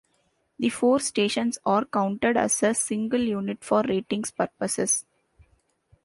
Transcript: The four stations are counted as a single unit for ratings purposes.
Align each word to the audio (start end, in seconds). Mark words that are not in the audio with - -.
The 0.57 0.69
four 0.69 0.99
stations 0.99 1.59
are 1.63 1.85
counted 1.85 2.35
as 2.35 2.63
a 2.63 2.73
single 2.73 3.21
unit 3.21 3.63
for 3.63 3.83
ratings 3.83 4.31
purposes. 4.31 5.05